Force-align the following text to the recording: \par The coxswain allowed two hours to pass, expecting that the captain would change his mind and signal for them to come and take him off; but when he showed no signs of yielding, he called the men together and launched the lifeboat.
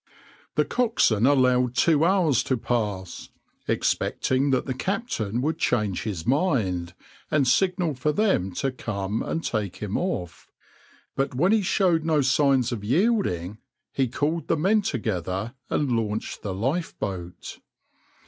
\par 0.01 0.47
The 0.55 0.65
coxswain 0.67 1.27
allowed 1.27 1.75
two 1.75 2.03
hours 2.05 2.41
to 2.45 2.57
pass, 2.57 3.29
expecting 3.67 4.49
that 4.49 4.65
the 4.65 4.73
captain 4.73 5.43
would 5.43 5.59
change 5.59 6.01
his 6.01 6.25
mind 6.25 6.95
and 7.29 7.47
signal 7.47 7.93
for 7.93 8.11
them 8.11 8.51
to 8.53 8.71
come 8.71 9.21
and 9.21 9.43
take 9.43 9.75
him 9.75 9.97
off; 9.99 10.49
but 11.15 11.35
when 11.35 11.51
he 11.51 11.61
showed 11.61 12.03
no 12.03 12.21
signs 12.21 12.71
of 12.71 12.83
yielding, 12.83 13.59
he 13.91 14.07
called 14.07 14.47
the 14.47 14.57
men 14.57 14.81
together 14.81 15.53
and 15.69 15.91
launched 15.95 16.41
the 16.41 16.55
lifeboat. 16.55 17.59